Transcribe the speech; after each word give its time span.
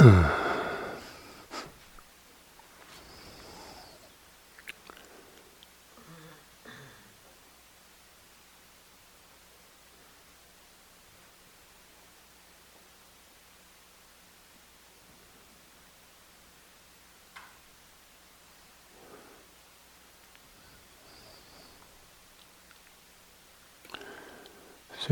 So, 0.00 0.32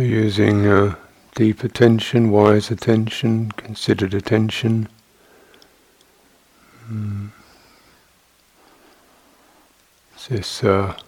using 0.01 0.67
uh, 0.67 0.95
deep 1.39 1.63
attention, 1.63 2.33
wise 2.33 2.69
attention, 2.69 3.49
considered 3.53 4.13
attention. 4.13 4.89
Mm. 6.91 7.29
This 10.29 10.65
uh, 10.65 10.99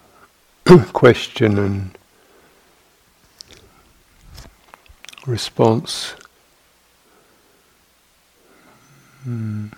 question 0.93 1.59
and 1.59 1.97
response. 5.27 6.15
Mm. 9.27 9.73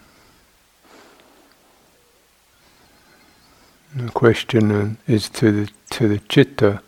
The 3.96 4.10
question 4.12 5.00
is 5.08 5.30
to 5.30 5.52
the 5.52 5.72
to 5.90 6.08
the 6.08 6.22
citta 6.30 6.84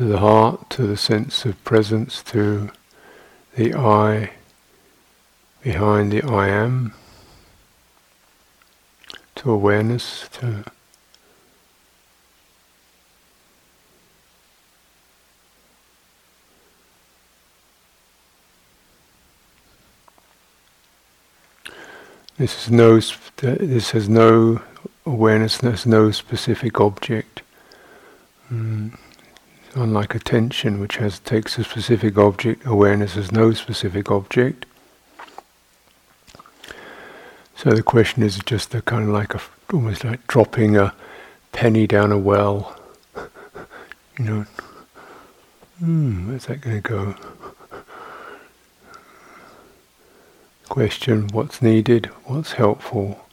to 0.00 0.06
the 0.06 0.18
heart, 0.20 0.70
to 0.70 0.86
the 0.86 0.96
sense 0.96 1.44
of 1.44 1.62
presence, 1.62 2.22
to 2.22 2.70
the 3.54 3.74
I 3.74 4.30
behind 5.62 6.12
the 6.12 6.22
I 6.22 6.48
am, 6.48 6.94
to 9.34 9.50
awareness, 9.50 10.26
to 10.38 10.64
This 22.38 22.64
is 22.64 22.70
no. 22.70 22.98
This 23.36 23.90
has 23.90 24.08
no 24.08 24.62
awareness. 25.04 25.58
There's 25.58 25.84
no 25.84 26.10
specific 26.10 26.80
object. 26.80 27.42
Unlike 29.74 30.16
attention, 30.16 30.80
which 30.80 30.96
has 30.96 31.20
takes 31.20 31.56
a 31.58 31.64
specific 31.64 32.18
object, 32.18 32.66
awareness 32.66 33.14
has 33.14 33.30
no 33.30 33.52
specific 33.52 34.10
object. 34.10 34.66
So 37.54 37.70
the 37.70 37.82
question 37.82 38.22
is 38.22 38.38
just 38.38 38.74
a 38.74 38.82
kind 38.82 39.04
of 39.04 39.10
like 39.10 39.34
a 39.34 39.40
almost 39.72 40.02
like 40.02 40.26
dropping 40.26 40.76
a 40.76 40.94
penny 41.52 41.86
down 41.86 42.10
a 42.10 42.18
well. 42.18 42.76
you 44.18 44.24
know, 44.24 44.46
hmm, 45.78 46.28
where's 46.28 46.46
that 46.46 46.62
going 46.62 46.82
to 46.82 46.88
go? 46.88 47.14
Question: 50.68 51.28
What's 51.28 51.62
needed? 51.62 52.06
What's 52.24 52.52
helpful 52.52 53.26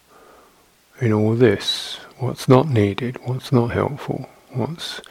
in 1.00 1.14
all 1.14 1.36
this? 1.36 1.96
What's 2.20 2.48
not 2.48 2.68
needed? 2.70 3.18
What's 3.26 3.52
not 3.52 3.72
helpful? 3.72 4.30
What's 4.50 5.02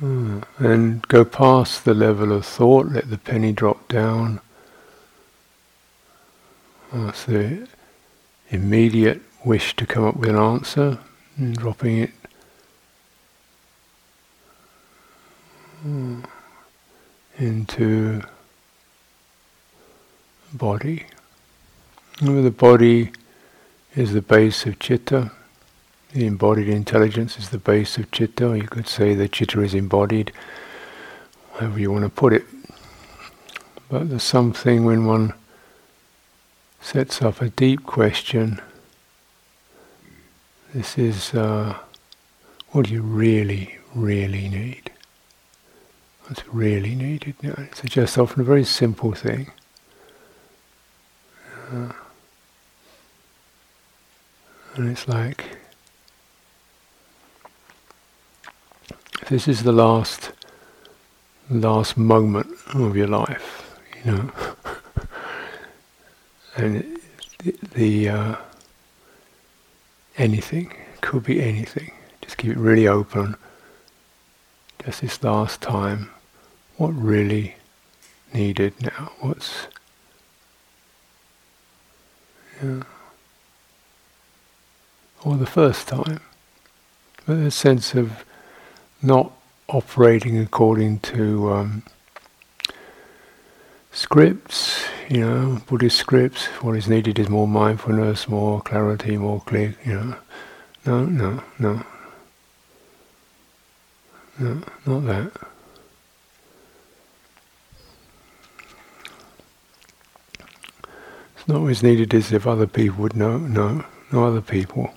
Hmm. 0.00 0.40
And 0.58 1.06
go 1.08 1.26
past 1.26 1.84
the 1.84 1.92
level 1.92 2.32
of 2.32 2.46
thought, 2.46 2.86
let 2.86 3.10
the 3.10 3.18
penny 3.18 3.52
drop 3.52 3.86
down. 3.86 4.40
That's 6.90 7.24
the 7.26 7.68
immediate 8.48 9.20
wish 9.44 9.76
to 9.76 9.84
come 9.84 10.04
up 10.04 10.16
with 10.16 10.30
an 10.30 10.36
answer, 10.36 10.98
and 11.36 11.54
dropping 11.54 11.98
it 11.98 12.10
hmm, 15.82 16.22
into 17.36 18.22
body. 20.54 21.04
Remember, 22.22 22.40
the 22.40 22.50
body 22.50 23.12
is 23.94 24.14
the 24.14 24.22
base 24.22 24.64
of 24.64 24.76
citta. 24.82 25.30
The 26.12 26.26
embodied 26.26 26.68
intelligence 26.68 27.38
is 27.38 27.50
the 27.50 27.58
base 27.58 27.96
of 27.96 28.06
citta, 28.12 28.56
you 28.56 28.66
could 28.66 28.88
say 28.88 29.14
that 29.14 29.34
citta 29.36 29.60
is 29.62 29.74
embodied, 29.74 30.32
however 31.52 31.78
you 31.78 31.92
want 31.92 32.02
to 32.02 32.10
put 32.10 32.32
it. 32.32 32.44
But 33.88 34.10
there's 34.10 34.24
something 34.24 34.84
when 34.84 35.06
one 35.06 35.34
sets 36.80 37.22
up 37.22 37.40
a 37.40 37.48
deep 37.48 37.84
question. 37.84 38.60
This 40.74 40.98
is 40.98 41.32
uh, 41.32 41.78
what 42.70 42.86
do 42.86 42.92
you 42.92 43.02
really, 43.02 43.78
really 43.94 44.48
need? 44.48 44.90
What's 46.26 46.46
really 46.48 46.96
needed? 46.96 47.34
It's 47.42 47.82
just 47.82 48.18
often 48.18 48.40
a 48.40 48.44
very 48.44 48.64
simple 48.64 49.12
thing. 49.12 49.50
Uh, 51.72 51.92
and 54.74 54.90
it's 54.90 55.06
like 55.06 55.49
this 59.30 59.46
is 59.46 59.62
the 59.62 59.70
last 59.70 60.32
last 61.48 61.96
moment 61.96 62.48
of 62.74 62.96
your 62.96 63.06
life, 63.06 63.78
you 64.04 64.10
know, 64.10 64.32
and 66.56 66.98
the, 67.38 67.54
the 67.74 68.08
uh, 68.08 68.36
anything 70.18 70.74
could 71.00 71.22
be 71.22 71.40
anything. 71.40 71.92
Just 72.22 72.38
keep 72.38 72.50
it 72.50 72.58
really 72.58 72.88
open. 72.88 73.36
Just 74.84 75.00
this 75.00 75.22
last 75.22 75.60
time, 75.60 76.10
what 76.76 76.88
really 76.88 77.54
needed 78.34 78.74
now? 78.82 79.12
What's 79.20 79.68
yeah. 82.60 82.82
or 85.22 85.36
the 85.36 85.46
first 85.46 85.86
time, 85.86 86.20
but 87.26 87.36
a 87.36 87.52
sense 87.52 87.94
of 87.94 88.24
not 89.02 89.32
operating 89.68 90.38
according 90.38 90.98
to 91.00 91.52
um, 91.52 91.82
scripts, 93.92 94.84
you 95.08 95.20
know, 95.20 95.62
Buddhist 95.66 95.96
scripts. 95.96 96.46
What 96.62 96.76
is 96.76 96.88
needed 96.88 97.18
is 97.18 97.28
more 97.28 97.48
mindfulness, 97.48 98.28
more 98.28 98.60
clarity, 98.60 99.16
more 99.16 99.40
clear, 99.40 99.74
you 99.84 99.94
know. 99.94 100.16
No, 100.86 101.04
no, 101.04 101.42
no. 101.58 101.84
No, 104.38 104.62
not 104.86 105.06
that. 105.06 105.32
It's 111.36 111.46
not 111.46 111.66
as 111.68 111.82
needed 111.82 112.14
as 112.14 112.32
if 112.32 112.46
other 112.46 112.66
people 112.66 113.02
would 113.02 113.16
know. 113.16 113.36
No, 113.38 113.84
no 114.10 114.24
other 114.24 114.40
people. 114.40 114.94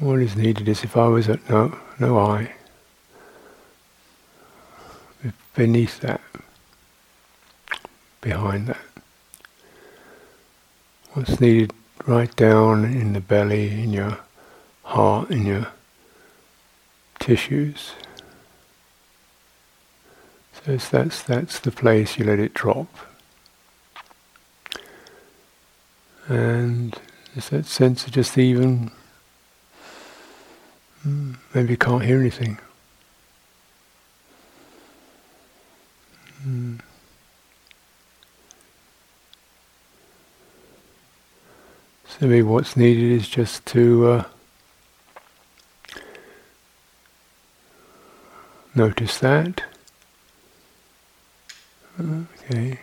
What 0.00 0.20
is 0.20 0.36
needed 0.36 0.68
is 0.68 0.84
if 0.84 0.96
I 0.96 1.08
was 1.08 1.28
at 1.28 1.50
no, 1.50 1.76
no 1.98 2.18
I, 2.20 2.52
beneath 5.54 5.98
that, 6.00 6.20
behind 8.20 8.68
that. 8.68 8.78
What's 11.14 11.40
needed 11.40 11.72
right 12.06 12.34
down 12.36 12.84
in 12.84 13.12
the 13.12 13.20
belly, 13.20 13.82
in 13.82 13.92
your 13.92 14.18
heart, 14.84 15.32
in 15.32 15.44
your 15.44 15.66
tissues. 17.18 17.94
So 20.52 20.76
that's 20.76 21.22
that's 21.22 21.58
the 21.58 21.72
place 21.72 22.18
you 22.18 22.24
let 22.24 22.38
it 22.38 22.54
drop. 22.54 22.94
And 26.28 26.96
there's 27.34 27.48
that 27.48 27.66
sense 27.66 28.06
of 28.06 28.12
just 28.12 28.38
even 28.38 28.92
maybe 31.04 31.70
you 31.70 31.76
can't 31.76 32.04
hear 32.04 32.20
anything. 32.20 32.58
Mm. 36.46 36.80
So 42.06 42.26
maybe 42.26 42.42
what's 42.42 42.76
needed 42.76 43.12
is 43.12 43.28
just 43.28 43.64
to 43.66 44.06
uh, 44.10 44.24
notice 48.74 49.18
that. 49.18 49.62
Okay. 52.00 52.80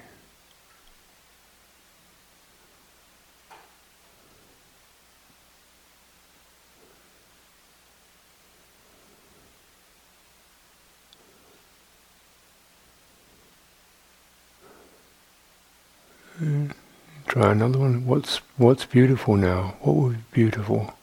Try 17.35 17.51
another 17.51 17.79
one. 17.79 18.05
What's 18.05 18.37
what's 18.55 18.85
beautiful 18.85 19.35
now? 19.35 19.75
What 19.81 19.95
would 19.97 20.13
be 20.31 20.43
beautiful? 20.43 20.93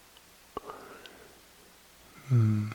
Mm. 2.32 2.72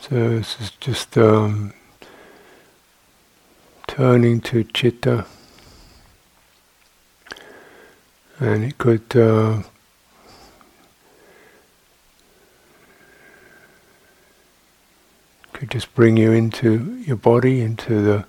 So 0.00 0.30
this 0.30 0.60
is 0.60 0.70
just 0.80 1.16
um, 1.16 1.72
turning 3.94 4.40
to 4.40 4.64
citta, 4.74 5.24
and 8.40 8.64
it 8.64 8.76
could 8.76 9.16
uh, 9.16 9.62
could 15.52 15.70
just 15.70 15.94
bring 15.94 16.16
you 16.16 16.32
into 16.32 16.96
your 17.06 17.14
body, 17.14 17.60
into 17.60 18.02
the 18.02 18.24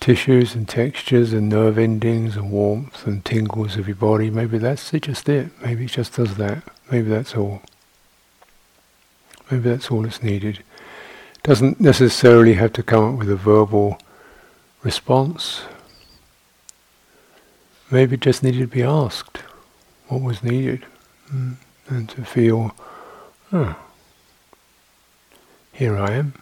tissues 0.00 0.56
and 0.56 0.68
textures 0.68 1.32
and 1.32 1.48
nerve 1.48 1.78
endings 1.78 2.34
and 2.34 2.50
warmth 2.50 3.06
and 3.06 3.24
tingles 3.24 3.76
of 3.76 3.86
your 3.86 3.94
body. 3.94 4.28
Maybe 4.28 4.58
that's 4.58 4.92
it, 4.92 5.02
just 5.04 5.28
it. 5.28 5.52
Maybe 5.62 5.84
it 5.84 5.92
just 5.92 6.16
does 6.16 6.36
that. 6.36 6.64
Maybe 6.90 7.08
that's 7.08 7.36
all. 7.36 7.62
Maybe 9.52 9.68
that's 9.68 9.88
all 9.88 10.02
that's 10.02 10.20
needed. 10.20 10.64
Doesn't 11.44 11.80
necessarily 11.80 12.54
have 12.54 12.72
to 12.72 12.82
come 12.82 13.14
up 13.14 13.18
with 13.20 13.30
a 13.30 13.36
verbal 13.36 14.00
response. 14.82 15.62
Maybe 17.90 18.16
just 18.16 18.42
needed 18.42 18.60
to 18.60 18.66
be 18.66 18.82
asked 18.82 19.38
what 20.08 20.22
was 20.22 20.42
needed 20.42 20.84
mm. 21.32 21.56
and 21.88 22.08
to 22.10 22.24
feel, 22.24 22.74
oh, 23.52 23.76
here 25.72 25.96
I 25.96 26.12
am. 26.12 26.34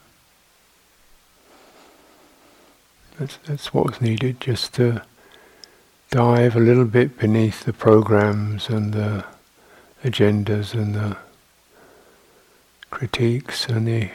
That's, 3.18 3.38
that's 3.44 3.72
what 3.72 3.86
was 3.86 4.00
needed, 4.00 4.40
just 4.40 4.74
to 4.74 5.02
dive 6.10 6.56
a 6.56 6.60
little 6.60 6.84
bit 6.84 7.18
beneath 7.18 7.64
the 7.64 7.72
programs 7.72 8.68
and 8.68 8.92
the 8.92 9.24
agendas 10.04 10.74
and 10.74 10.94
the 10.94 11.16
critiques 12.90 13.66
and 13.66 13.86
the 13.86 14.10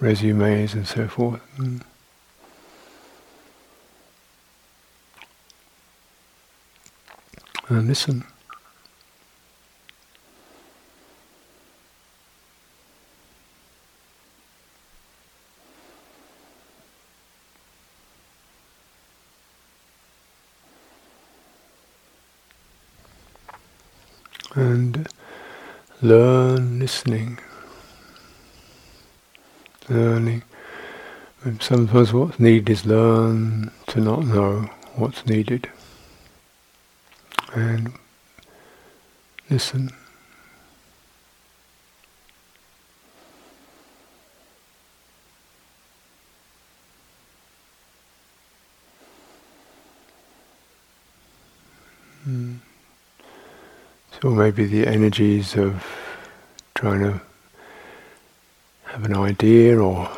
resumes 0.00 0.74
and 0.74 0.86
so 0.86 1.08
forth. 1.08 1.40
Mm. 1.56 1.82
And 7.68 7.88
listen. 7.88 8.24
And 24.54 25.08
learn 26.00 26.78
listening, 26.78 27.38
learning. 29.88 30.42
Sometimes 31.60 32.12
what's 32.12 32.38
needed 32.38 32.70
is 32.70 32.86
learn 32.86 33.72
to 33.88 34.00
not 34.00 34.24
know 34.24 34.70
what's 34.94 35.26
needed, 35.26 35.68
and 37.54 37.92
listen. 39.50 39.90
Mm. 52.28 52.58
Or 54.22 54.30
maybe 54.30 54.64
the 54.64 54.86
energies 54.86 55.54
of 55.54 55.84
trying 56.74 57.00
to 57.00 57.20
have 58.84 59.04
an 59.04 59.14
idea 59.14 59.78
or 59.78 60.10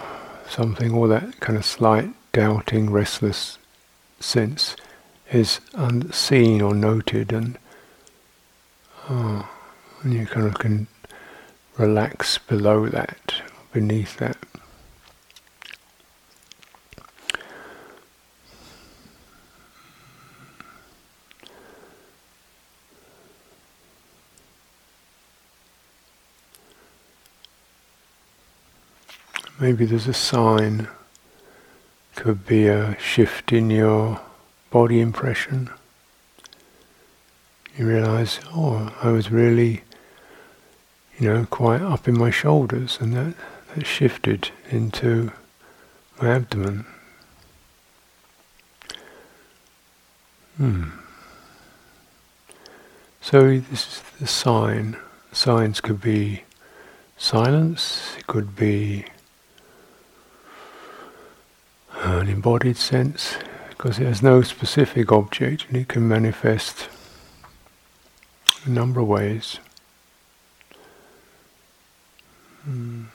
something, 0.49 0.93
or 0.93 1.09
that 1.09 1.41
kind 1.41 1.59
of 1.59 1.65
slight 1.65 2.11
doubting, 2.33 2.91
restless 2.91 3.59
sense 4.21 4.77
is 5.32 5.61
unseen 5.75 6.62
or 6.62 6.75
noted, 6.75 7.32
and, 7.32 7.58
oh, 9.08 9.49
and 10.02 10.12
you 10.14 10.26
kind 10.26 10.46
of 10.46 10.55
can 10.58 10.87
relax 11.76 12.38
below 12.38 12.88
that, 12.88 13.43
beneath 13.73 14.17
that. 14.19 14.37
Maybe 29.58 29.87
there's 29.87 30.06
a 30.06 30.12
sign, 30.12 30.87
could 32.14 32.46
be 32.46 32.69
a 32.69 32.96
shift 33.00 33.52
in 33.52 33.70
your 33.70 34.20
body 34.76 35.00
impression. 35.00 35.70
You 37.78 37.87
realize, 37.88 38.40
oh, 38.55 38.94
I 39.02 39.08
was 39.08 39.31
really, 39.31 39.81
you 41.19 41.32
know, 41.32 41.46
quite 41.46 41.81
up 41.81 42.06
in 42.06 42.19
my 42.19 42.31
shoulders, 42.31 42.99
and 43.00 43.14
that, 43.14 43.34
that 43.75 43.87
shifted 43.87 44.50
into 44.70 45.32
my 46.20 46.28
abdomen. 46.28 46.84
Hmm. 50.58 50.90
So 53.23 53.61
this 53.70 53.87
is 53.87 54.02
the 54.20 54.26
sign. 54.26 54.99
Signs 55.32 55.81
could 55.81 56.02
be 56.02 56.43
silence, 57.17 58.14
it 58.19 58.26
could 58.26 58.55
be 58.55 59.06
an 61.95 62.28
embodied 62.28 62.76
sense, 62.76 63.38
because 63.76 63.99
it 63.99 64.06
has 64.06 64.23
no 64.23 64.42
specific 64.42 65.12
object 65.12 65.66
and 65.68 65.76
it 65.76 65.88
can 65.88 66.09
manifest 66.09 66.88
a 68.64 68.71
number 68.71 69.00
of 69.00 69.06
ways. 69.06 69.59
Mm. 72.68 73.06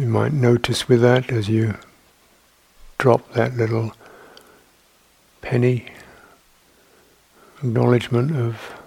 You 0.00 0.06
might 0.06 0.32
notice 0.32 0.88
with 0.88 1.02
that 1.02 1.30
as 1.30 1.50
you 1.50 1.74
drop 2.96 3.34
that 3.34 3.54
little 3.54 3.92
penny 5.42 5.88
acknowledgement 7.58 8.34
of 8.34 8.80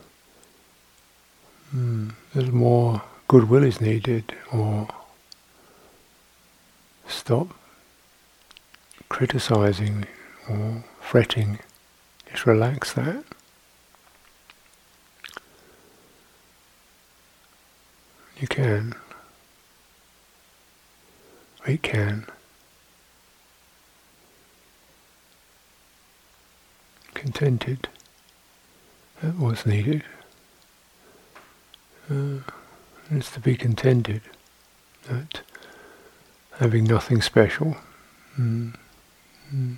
mm, 1.72 2.14
there's 2.34 2.52
more 2.52 3.04
goodwill 3.28 3.64
is 3.64 3.80
needed 3.80 4.34
or 4.52 4.88
stop 7.08 7.50
criticizing 9.08 10.08
or 10.50 10.84
fretting. 11.00 11.60
Just 12.32 12.48
relax 12.48 12.92
that. 12.94 13.24
You 18.40 18.48
can. 18.48 18.96
We 21.68 21.78
can. 21.78 22.26
Contented. 27.14 27.88
That 29.22 29.38
was 29.38 29.66
needed. 29.66 30.04
Uh, 32.12 32.40
it's 33.10 33.32
to 33.32 33.40
be 33.40 33.56
contented. 33.56 34.22
That 35.08 35.42
having 36.60 36.84
nothing 36.86 37.22
special, 37.22 37.78
mm, 38.38 38.74
Mm. 39.54 39.78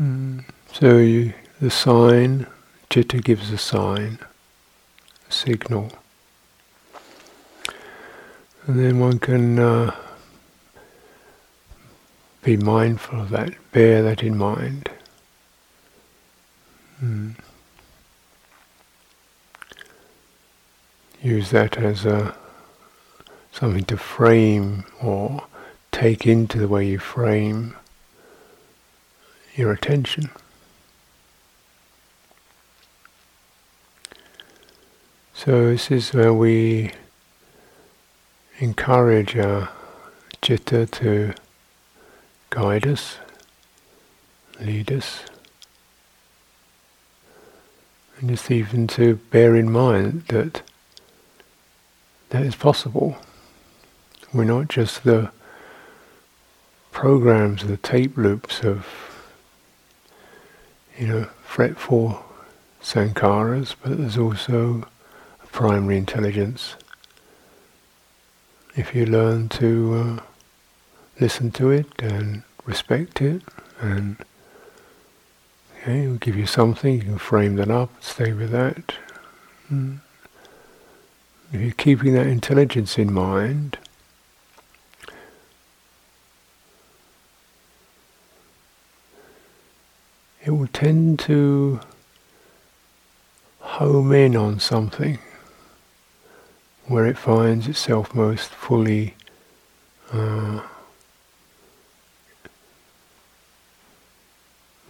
Mm. 0.00 0.44
So 0.72 0.98
you, 0.98 1.34
the 1.60 1.70
sign, 1.70 2.46
citta 2.90 3.18
gives 3.18 3.50
a 3.50 3.58
sign, 3.58 4.18
a 5.28 5.32
signal. 5.32 5.92
And 8.66 8.78
then 8.78 8.98
one 8.98 9.18
can 9.18 9.58
uh, 9.58 9.94
be 12.42 12.56
mindful 12.56 13.20
of 13.20 13.30
that, 13.30 13.52
bear 13.72 14.02
that 14.02 14.22
in 14.22 14.36
mind. 14.36 14.90
Mm. 17.02 17.34
Use 21.22 21.50
that 21.50 21.78
as 21.78 22.04
a 22.04 22.34
something 23.52 23.84
to 23.84 23.96
frame 23.96 24.84
or 25.00 25.44
take 25.92 26.26
into 26.26 26.58
the 26.58 26.68
way 26.68 26.86
you 26.86 26.98
frame 26.98 27.76
your 29.54 29.72
attention. 29.72 30.30
So 35.34 35.66
this 35.66 35.90
is 35.90 36.12
where 36.12 36.32
we 36.32 36.92
encourage 38.58 39.36
our 39.36 39.68
citta 40.42 40.86
to 40.86 41.34
guide 42.50 42.86
us, 42.86 43.18
lead 44.60 44.90
us, 44.90 45.20
and 48.18 48.30
just 48.30 48.50
even 48.50 48.86
to 48.88 49.16
bear 49.30 49.54
in 49.54 49.70
mind 49.70 50.24
that 50.28 50.62
that 52.30 52.42
is 52.42 52.56
possible. 52.56 53.18
We're 54.32 54.44
not 54.44 54.68
just 54.68 55.04
the 55.04 55.30
programs, 56.90 57.66
the 57.66 57.76
tape 57.76 58.16
loops 58.16 58.60
of 58.60 59.03
you 60.98 61.06
know, 61.06 61.24
fretful 61.44 62.24
sankharas, 62.82 63.74
but 63.82 63.98
there's 63.98 64.18
also 64.18 64.86
a 65.42 65.46
primary 65.48 65.96
intelligence. 65.96 66.76
If 68.76 68.94
you 68.94 69.06
learn 69.06 69.48
to 69.50 69.94
uh, 69.94 70.22
listen 71.20 71.50
to 71.52 71.70
it 71.70 71.86
and 71.98 72.42
respect 72.64 73.20
it, 73.20 73.42
and 73.80 74.16
okay, 75.78 76.04
it'll 76.04 76.16
give 76.16 76.36
you 76.36 76.46
something, 76.46 76.94
you 76.94 77.02
can 77.02 77.18
frame 77.18 77.56
that 77.56 77.70
up, 77.70 77.90
stay 78.02 78.32
with 78.32 78.50
that. 78.50 78.94
Mm. 79.72 80.00
If 81.52 81.60
you're 81.60 81.72
keeping 81.72 82.14
that 82.14 82.26
intelligence 82.26 82.98
in 82.98 83.12
mind, 83.12 83.78
it 90.44 90.50
will 90.50 90.68
tend 90.68 91.18
to 91.18 91.80
home 93.60 94.12
in 94.12 94.36
on 94.36 94.60
something 94.60 95.18
where 96.86 97.06
it 97.06 97.16
finds 97.16 97.66
itself 97.66 98.14
most 98.14 98.50
fully 98.50 99.14
uh, 100.12 100.60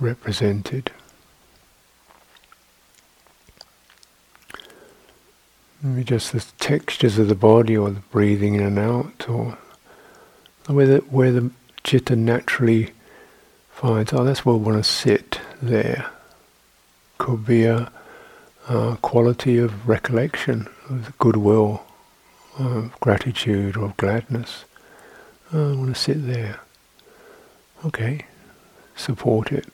represented. 0.00 0.90
Maybe 5.80 6.02
just 6.02 6.32
the 6.32 6.44
textures 6.58 7.18
of 7.18 7.28
the 7.28 7.34
body 7.34 7.76
or 7.76 7.90
the 7.90 8.00
breathing 8.00 8.54
in 8.54 8.62
and 8.62 8.78
out 8.78 9.28
or 9.28 9.56
where 10.66 10.86
the, 10.86 10.98
where 11.10 11.30
the 11.30 11.50
citta 11.84 12.16
naturally 12.16 12.90
finds, 13.70 14.12
oh, 14.12 14.24
that's 14.24 14.44
where 14.44 14.54
I 14.54 14.58
want 14.58 14.82
to 14.82 14.88
sit 14.88 15.40
there. 15.66 16.10
Could 17.18 17.46
be 17.46 17.64
a, 17.64 17.90
a 18.68 18.98
quality 19.02 19.58
of 19.58 19.88
recollection, 19.88 20.68
of 20.88 21.16
goodwill, 21.18 21.82
uh, 22.58 22.64
of 22.64 23.00
gratitude 23.00 23.76
or 23.76 23.86
of 23.86 23.96
gladness. 23.96 24.64
Oh, 25.52 25.72
I 25.72 25.76
want 25.76 25.94
to 25.94 26.00
sit 26.00 26.26
there. 26.26 26.60
Okay, 27.84 28.26
support 28.96 29.52
it. 29.52 29.66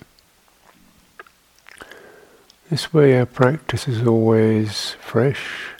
This 2.68 2.92
way 2.92 3.18
our 3.18 3.26
practice 3.26 3.88
is 3.88 4.06
always 4.06 4.92
fresh, 5.00 5.70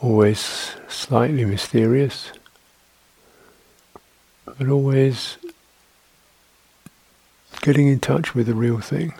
always 0.00 0.74
slightly 0.88 1.44
mysterious, 1.44 2.32
but 4.44 4.68
always 4.68 5.36
getting 7.60 7.88
in 7.88 8.00
touch 8.00 8.34
with 8.34 8.46
the 8.46 8.54
real 8.54 8.80
thing. 8.80 9.14